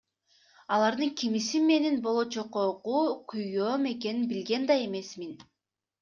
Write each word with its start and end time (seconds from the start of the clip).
Алардын 0.75 1.09
кимиси 1.17 1.59
менин 1.65 1.99
болочокогу 2.07 3.01
күйөөм 3.33 3.85
экенин 3.91 4.23
билген 4.31 4.65
да 4.71 4.79
эмесмин. 4.87 5.37